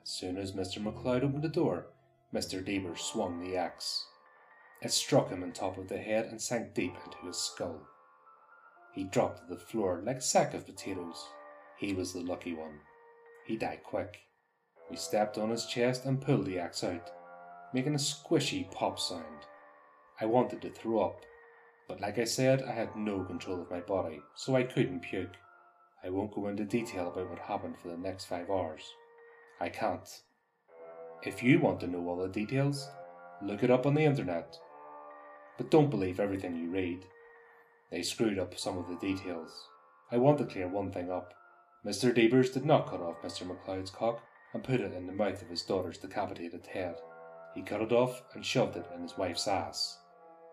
As 0.03 0.11
soon 0.11 0.37
as 0.37 0.53
Mr. 0.53 0.79
McLeod 0.83 1.25
opened 1.25 1.43
the 1.43 1.49
door, 1.49 1.87
Mr. 2.35 2.65
Devers 2.65 3.01
swung 3.01 3.39
the 3.39 3.57
axe. 3.57 4.09
It 4.83 4.91
struck 4.91 5.31
him 5.31 5.45
on 5.45 5.53
top 5.53 5.79
of 5.79 5.89
the 5.89 5.99
head 5.99 6.27
and 6.27 6.43
sank 6.43 6.75
deep 6.75 6.95
into 7.05 7.27
his 7.27 7.37
skull. 7.37 7.81
He 8.93 9.05
dropped 9.05 9.39
to 9.39 9.55
the 9.55 9.61
floor 9.61 10.03
like 10.05 10.17
a 10.17 10.21
sack 10.21 10.53
of 10.53 10.67
potatoes. 10.67 11.29
He 11.79 11.95
was 11.95 12.13
the 12.13 12.23
lucky 12.23 12.53
one. 12.53 12.81
He 13.47 13.57
died 13.57 13.85
quick. 13.85 14.19
We 14.91 14.97
stepped 14.97 15.39
on 15.39 15.51
his 15.51 15.67
chest 15.67 16.05
and 16.05 16.21
pulled 16.21 16.47
the 16.47 16.59
axe 16.59 16.83
out, 16.83 17.11
making 17.73 17.95
a 17.95 17.99
squishy 17.99 18.71
pop 18.71 18.99
sound. 18.99 19.47
I 20.21 20.27
wanted 20.27 20.61
to 20.63 20.71
throw 20.71 21.01
up, 21.01 21.21
but 21.89 22.01
like 22.01 22.19
I 22.19 22.25
said, 22.25 22.63
I 22.63 22.73
had 22.73 22.97
no 22.97 23.23
control 23.23 23.61
of 23.63 23.71
my 23.71 23.81
body, 23.81 24.21
so 24.35 24.57
I 24.57 24.65
couldn't 24.65 25.03
puke. 25.03 25.37
I 26.03 26.11
won't 26.11 26.35
go 26.35 26.49
into 26.49 26.65
detail 26.65 27.09
about 27.13 27.31
what 27.31 27.39
happened 27.39 27.77
for 27.79 27.89
the 27.89 27.97
next 27.97 28.25
five 28.25 28.51
hours. 28.51 28.83
I 29.61 29.69
can't. 29.69 30.09
If 31.27 31.43
you 31.43 31.59
want 31.59 31.81
to 31.81 31.87
know 31.87 32.07
all 32.07 32.17
the 32.17 32.29
details, 32.29 32.87
look 33.41 33.63
it 33.63 33.71
up 33.71 33.87
on 33.87 33.95
the 33.95 34.05
internet. 34.05 34.59
But 35.57 35.71
don't 35.71 35.91
believe 35.91 36.21
everything 36.21 36.55
you 36.55 36.69
read. 36.69 37.07
They 37.91 38.03
screwed 38.03 38.39
up 38.39 38.59
some 38.59 38.77
of 38.77 38.89
the 38.89 38.97
details. 38.97 39.69
I 40.13 40.19
want 40.19 40.37
to 40.39 40.45
clear 40.45 40.69
one 40.69 40.91
thing 40.91 41.11
up. 41.11 41.33
Mr. 41.87 42.15
Devers 42.15 42.51
did 42.51 42.67
not 42.67 42.89
cut 42.89 43.01
off 43.01 43.23
Mr. 43.23 43.47
McLeod's 43.47 43.91
cock 43.91 44.23
and 44.53 44.63
put 44.63 44.81
it 44.81 44.93
in 44.93 45.07
the 45.07 45.15
mouth 45.15 45.41
of 45.41 45.49
his 45.49 45.63
daughter's 45.63 45.97
decapitated 45.97 46.67
head. 46.67 46.97
He 47.55 47.63
cut 47.63 47.81
it 47.81 47.93
off 47.93 48.23
and 48.35 48.45
shoved 48.45 48.77
it 48.77 48.87
in 48.95 49.01
his 49.01 49.17
wife's 49.17 49.49
ass. 49.49 49.99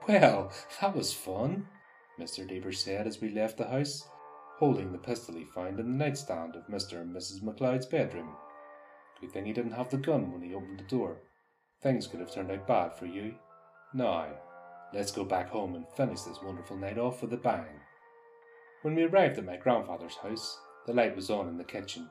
Well, 0.07 0.53
that 0.79 0.95
was 0.95 1.13
fun, 1.13 1.67
Mr. 2.17 2.47
Devers 2.47 2.79
said 2.79 3.07
as 3.07 3.19
we 3.19 3.29
left 3.29 3.57
the 3.57 3.67
house, 3.67 4.07
holding 4.57 4.93
the 4.93 4.97
pistol 4.97 5.35
he 5.35 5.43
found 5.43 5.81
in 5.81 5.97
the 5.97 6.05
nightstand 6.05 6.55
of 6.55 6.67
Mr. 6.67 7.01
and 7.01 7.13
Mrs. 7.13 7.41
McLeod's 7.41 7.85
bedroom. 7.85 8.35
Good 9.21 9.31
thing 9.31 9.45
he 9.45 9.53
didn't 9.53 9.73
have 9.73 9.89
the 9.89 9.97
gun 9.97 10.31
when 10.31 10.41
he 10.41 10.55
opened 10.55 10.79
the 10.79 10.83
door. 10.83 11.17
Things 11.81 12.07
could 12.07 12.19
have 12.19 12.33
turned 12.33 12.51
out 12.51 12.67
bad 12.67 12.95
for 12.95 13.05
you. 13.05 13.35
Now, 13.93 14.25
let's 14.93 15.11
go 15.11 15.23
back 15.23 15.49
home 15.49 15.75
and 15.75 15.87
finish 15.87 16.21
this 16.21 16.41
wonderful 16.43 16.75
night 16.75 16.97
off 16.97 17.21
with 17.21 17.31
a 17.31 17.37
bang. 17.37 17.81
When 18.81 18.95
we 18.95 19.03
arrived 19.03 19.37
at 19.37 19.45
my 19.45 19.57
grandfather's 19.57 20.15
house, 20.15 20.59
the 20.87 20.93
light 20.93 21.15
was 21.15 21.29
on 21.29 21.47
in 21.47 21.57
the 21.57 21.63
kitchen. 21.63 22.09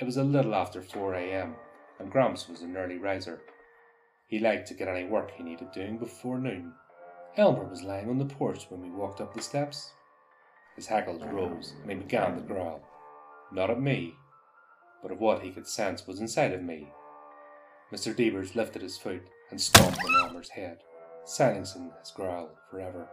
It 0.00 0.04
was 0.04 0.16
a 0.16 0.24
little 0.24 0.54
after 0.54 0.82
4 0.82 1.14
a.m., 1.14 1.54
and 2.00 2.10
Gramps 2.10 2.48
was 2.48 2.62
an 2.62 2.76
early 2.76 2.98
riser. 2.98 3.40
He 4.26 4.40
liked 4.40 4.66
to 4.68 4.74
get 4.74 4.88
any 4.88 5.04
work 5.04 5.30
he 5.30 5.44
needed 5.44 5.70
doing 5.72 5.98
before 5.98 6.38
noon. 6.38 6.72
Elmer 7.36 7.64
was 7.64 7.82
lying 7.82 8.10
on 8.10 8.18
the 8.18 8.24
porch 8.24 8.66
when 8.68 8.82
we 8.82 8.90
walked 8.90 9.20
up 9.20 9.34
the 9.34 9.42
steps. 9.42 9.92
His 10.74 10.86
hackles 10.86 11.22
rose, 11.22 11.74
and 11.82 11.90
he 11.90 11.96
began 11.96 12.34
to 12.34 12.42
growl. 12.42 12.82
Not 13.52 13.70
at 13.70 13.80
me, 13.80 14.14
but 15.02 15.12
of 15.12 15.20
what 15.20 15.42
he 15.42 15.50
could 15.50 15.66
sense 15.66 16.06
was 16.06 16.20
inside 16.20 16.52
of 16.52 16.62
me. 16.62 16.88
Mr. 17.92 18.14
Devers 18.14 18.54
lifted 18.54 18.82
his 18.82 18.98
foot 18.98 19.22
and 19.50 19.60
stomped 19.60 19.98
on 20.04 20.28
Elmer's 20.28 20.50
head, 20.50 20.78
silencing 21.24 21.90
his 22.00 22.10
growl 22.10 22.50
forever. 22.70 23.08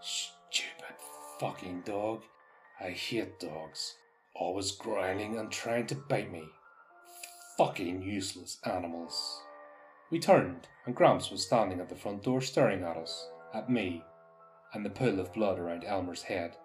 Stupid 0.00 0.96
fucking 1.40 1.82
dog. 1.86 2.22
I 2.80 2.90
hate 2.90 3.40
dogs. 3.40 3.94
Always 4.34 4.72
growling 4.72 5.38
and 5.38 5.50
trying 5.50 5.86
to 5.86 5.94
bite 5.94 6.30
me. 6.30 6.44
Fucking 7.56 8.02
useless 8.02 8.58
animals. 8.64 9.42
We 10.10 10.18
turned, 10.18 10.68
and 10.84 10.94
Gramps 10.94 11.30
was 11.30 11.46
standing 11.46 11.80
at 11.80 11.88
the 11.88 11.94
front 11.94 12.24
door 12.24 12.40
staring 12.40 12.82
at 12.82 12.96
us 12.96 13.28
at 13.54 13.70
me, 13.70 14.02
and 14.72 14.84
the 14.84 14.90
pool 14.90 15.20
of 15.20 15.32
blood 15.32 15.58
around 15.58 15.84
Elmer's 15.84 16.22
head. 16.22 16.56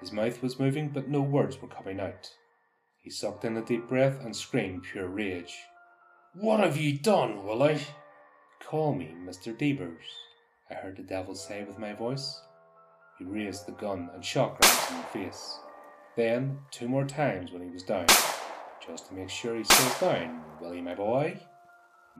His 0.00 0.12
mouth 0.12 0.40
was 0.42 0.60
moving, 0.60 0.88
but 0.88 1.08
no 1.08 1.20
words 1.20 1.60
were 1.60 1.68
coming 1.68 2.00
out. 2.00 2.30
He 3.00 3.10
sucked 3.10 3.44
in 3.44 3.56
a 3.56 3.64
deep 3.64 3.88
breath 3.88 4.24
and 4.24 4.34
screamed 4.34 4.82
pure 4.82 5.08
rage. 5.08 5.56
What 6.34 6.60
have 6.60 6.76
you 6.76 6.98
done, 6.98 7.44
Willie? 7.44 7.80
Call 8.60 8.94
me 8.94 9.14
Mr. 9.24 9.56
Devers, 9.56 10.04
I 10.70 10.74
heard 10.74 10.96
the 10.96 11.02
devil 11.02 11.34
say 11.34 11.64
with 11.64 11.78
my 11.78 11.94
voice. 11.94 12.42
He 13.18 13.24
raised 13.24 13.66
the 13.66 13.72
gun 13.72 14.10
and 14.12 14.24
shot 14.24 14.60
Gramps 14.60 14.90
in 14.90 14.96
the 14.98 15.02
face. 15.04 15.58
Then, 16.16 16.58
two 16.70 16.88
more 16.88 17.06
times 17.06 17.50
when 17.50 17.62
he 17.62 17.70
was 17.70 17.82
down, 17.82 18.06
just 18.86 19.08
to 19.08 19.14
make 19.14 19.30
sure 19.30 19.56
he 19.56 19.64
stayed 19.64 20.00
down, 20.00 20.42
Willie, 20.60 20.82
my 20.82 20.94
boy. 20.94 21.40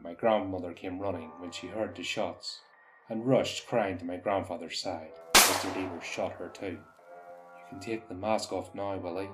My 0.03 0.15
grandmother 0.15 0.73
came 0.73 0.99
running 0.99 1.31
when 1.39 1.51
she 1.51 1.67
heard 1.67 1.95
the 1.95 2.03
shots 2.03 2.61
and 3.09 3.27
rushed 3.27 3.67
crying 3.67 3.99
to 3.99 4.05
my 4.05 4.17
grandfather's 4.17 4.81
side. 4.81 5.11
Mr. 5.35 5.75
Devers 5.75 6.05
shot 6.05 6.33
her 6.33 6.49
too. 6.49 6.79
You 6.79 7.65
can 7.69 7.81
take 7.81 8.09
the 8.09 8.15
mask 8.15 8.53
off 8.53 8.75
now, 8.75 8.97
Willie. 8.97 9.31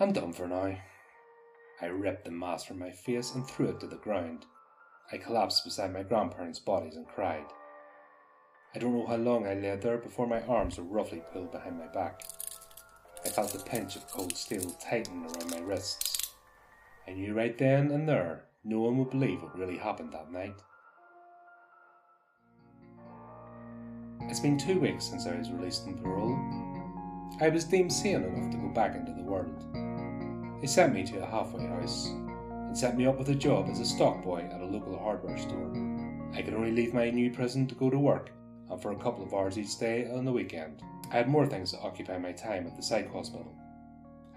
I'm 0.00 0.12
done 0.12 0.32
for 0.32 0.48
now. 0.48 0.76
I 1.80 1.86
ripped 1.86 2.24
the 2.24 2.30
mask 2.30 2.66
from 2.66 2.78
my 2.78 2.90
face 2.90 3.34
and 3.34 3.46
threw 3.46 3.68
it 3.68 3.80
to 3.80 3.86
the 3.86 3.96
ground. 3.96 4.46
I 5.12 5.18
collapsed 5.18 5.64
beside 5.64 5.92
my 5.92 6.02
grandparents' 6.02 6.58
bodies 6.58 6.96
and 6.96 7.06
cried. 7.06 7.44
I 8.74 8.78
don't 8.78 8.94
know 8.94 9.06
how 9.06 9.16
long 9.16 9.46
I 9.46 9.54
lay 9.54 9.76
there 9.76 9.98
before 9.98 10.26
my 10.26 10.40
arms 10.42 10.78
were 10.78 10.84
roughly 10.84 11.22
pulled 11.32 11.52
behind 11.52 11.78
my 11.78 11.88
back. 11.88 12.22
I 13.24 13.28
felt 13.28 13.52
the 13.52 13.58
pinch 13.58 13.96
of 13.96 14.08
cold 14.08 14.36
steel 14.36 14.70
tighten 14.80 15.24
around 15.24 15.50
my 15.50 15.60
wrists. 15.60 16.30
I 17.06 17.12
knew 17.12 17.34
right 17.34 17.56
then 17.58 17.90
and 17.90 18.08
there 18.08 18.44
no 18.64 18.80
one 18.80 18.96
would 18.98 19.10
believe 19.10 19.42
what 19.42 19.58
really 19.58 19.76
happened 19.76 20.12
that 20.12 20.32
night. 20.32 20.54
It's 24.22 24.40
been 24.40 24.56
two 24.56 24.80
weeks 24.80 25.04
since 25.04 25.26
I 25.26 25.36
was 25.36 25.50
released 25.50 25.86
on 25.86 25.98
parole. 25.98 26.71
I 27.40 27.48
was 27.48 27.64
deemed 27.64 27.92
sane 27.92 28.22
enough 28.22 28.50
to 28.50 28.56
go 28.58 28.68
back 28.68 28.94
into 28.94 29.12
the 29.12 29.22
world. 29.22 29.64
They 30.60 30.66
sent 30.66 30.94
me 30.94 31.02
to 31.04 31.22
a 31.22 31.26
halfway 31.26 31.66
house 31.66 32.06
and 32.06 32.76
set 32.76 32.96
me 32.96 33.06
up 33.06 33.18
with 33.18 33.30
a 33.30 33.34
job 33.34 33.68
as 33.68 33.80
a 33.80 33.84
stock 33.84 34.22
boy 34.22 34.48
at 34.52 34.60
a 34.60 34.66
local 34.66 34.98
hardware 34.98 35.38
store. 35.38 35.72
I 36.34 36.42
could 36.42 36.54
only 36.54 36.70
leave 36.70 36.94
my 36.94 37.10
new 37.10 37.32
prison 37.32 37.66
to 37.66 37.74
go 37.74 37.90
to 37.90 37.98
work 37.98 38.30
and 38.70 38.80
for 38.80 38.92
a 38.92 38.98
couple 38.98 39.24
of 39.24 39.34
hours 39.34 39.58
each 39.58 39.78
day 39.78 40.08
on 40.10 40.24
the 40.24 40.32
weekend. 40.32 40.82
I 41.10 41.16
had 41.16 41.28
more 41.28 41.46
things 41.46 41.72
to 41.72 41.80
occupy 41.80 42.16
my 42.18 42.32
time 42.32 42.66
at 42.66 42.76
the 42.76 42.82
psych 42.82 43.12
hospital. 43.12 43.54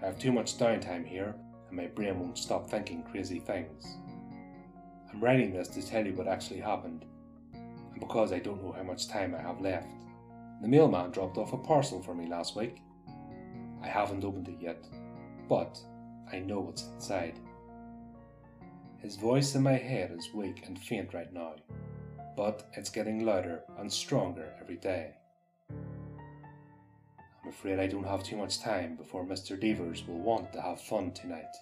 I 0.02 0.06
have 0.06 0.18
too 0.18 0.32
much 0.32 0.58
downtime 0.58 1.06
here 1.06 1.34
and 1.68 1.76
my 1.76 1.86
brain 1.86 2.18
won't 2.18 2.38
stop 2.38 2.68
thinking 2.68 3.02
crazy 3.04 3.38
things. 3.38 3.96
I'm 5.10 5.22
writing 5.22 5.52
this 5.52 5.68
to 5.68 5.86
tell 5.86 6.04
you 6.04 6.12
what 6.14 6.28
actually 6.28 6.60
happened 6.60 7.04
and 7.54 8.00
because 8.00 8.32
I 8.32 8.40
don't 8.40 8.62
know 8.62 8.72
how 8.72 8.82
much 8.82 9.08
time 9.08 9.34
I 9.34 9.40
have 9.42 9.60
left. 9.60 9.88
The 10.60 10.68
mailman 10.68 11.12
dropped 11.12 11.38
off 11.38 11.52
a 11.52 11.58
parcel 11.58 12.02
for 12.02 12.14
me 12.14 12.26
last 12.28 12.56
week. 12.56 12.78
I 13.82 13.88
haven't 13.88 14.24
opened 14.24 14.48
it 14.48 14.60
yet, 14.60 14.84
but 15.48 15.78
I 16.32 16.38
know 16.38 16.60
what's 16.60 16.88
inside. 16.94 17.38
His 18.98 19.16
voice 19.16 19.54
in 19.54 19.62
my 19.62 19.76
head 19.76 20.10
is 20.10 20.34
weak 20.34 20.64
and 20.66 20.78
faint 20.78 21.14
right 21.14 21.32
now, 21.32 21.54
but 22.36 22.68
it's 22.72 22.90
getting 22.90 23.24
louder 23.24 23.62
and 23.78 23.92
stronger 23.92 24.52
every 24.60 24.76
day. 24.76 25.14
I'm 25.70 27.50
afraid 27.50 27.78
I 27.78 27.86
don't 27.86 28.06
have 28.06 28.24
too 28.24 28.36
much 28.36 28.60
time 28.60 28.96
before 28.96 29.24
Mr. 29.24 29.60
Devers 29.60 30.04
will 30.06 30.18
want 30.18 30.52
to 30.52 30.60
have 30.60 30.80
fun 30.80 31.12
tonight. 31.12 31.54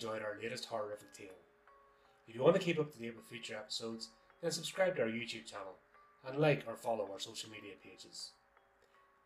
Enjoyed 0.00 0.22
our 0.22 0.38
latest 0.42 0.64
horror 0.64 0.84
horrific 0.84 1.12
tale. 1.12 1.36
If 2.26 2.34
you 2.34 2.42
want 2.42 2.56
to 2.56 2.62
keep 2.62 2.78
up 2.78 2.90
to 2.90 2.98
date 2.98 3.14
with 3.14 3.26
future 3.26 3.56
episodes, 3.56 4.08
then 4.40 4.50
subscribe 4.50 4.96
to 4.96 5.02
our 5.02 5.08
YouTube 5.08 5.44
channel 5.44 5.76
and 6.26 6.38
like 6.38 6.64
or 6.66 6.74
follow 6.74 7.06
our 7.12 7.20
social 7.20 7.50
media 7.50 7.74
pages. 7.84 8.30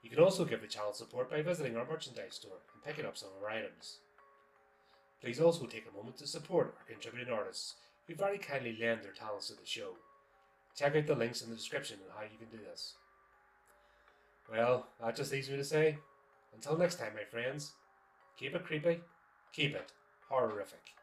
You 0.03 0.11
can 0.11 0.19
also 0.19 0.45
give 0.45 0.63
the 0.63 0.67
channel 0.67 0.93
support 0.93 1.31
by 1.31 1.43
visiting 1.43 1.77
our 1.77 1.87
merchandise 1.87 2.35
store 2.35 2.59
and 2.75 2.83
picking 2.85 3.07
up 3.07 3.17
some 3.17 3.29
of 3.37 3.45
our 3.45 3.51
items. 3.51 3.99
Please 5.23 5.41
also 5.41 5.67
take 5.67 5.87
a 5.89 5.97
moment 5.97 6.17
to 6.19 6.27
support 6.27 6.75
our 6.77 6.93
contributing 6.93 7.33
artists 7.33 7.75
who 8.09 8.17
very 8.17 8.39
kindly 8.39 8.77
lend 8.81 9.03
their 9.03 9.13
talents 9.13 9.49
to 9.49 9.55
the 9.55 9.65
show. 9.65 9.95
Check 10.77 10.97
out 10.97 11.07
the 11.07 11.15
links 11.15 11.41
in 11.41 11.51
the 11.51 11.57
description 11.57 11.99
on 12.05 12.17
how 12.17 12.25
you 12.25 12.37
can 12.37 12.49
do 12.51 12.65
this. 12.65 12.95
Well, 14.51 14.89
that 15.01 15.15
just 15.15 15.31
leaves 15.31 15.49
me 15.49 15.57
to 15.57 15.65
say, 15.65 15.99
until 16.53 16.77
next 16.77 16.97
time, 16.97 17.13
my 17.15 17.25
friends, 17.25 17.75
keep 18.37 18.57
it 18.57 18.65
creepy, 18.65 19.01
keep 19.53 19.77
it 19.77 19.93
horrorific. 20.35 20.95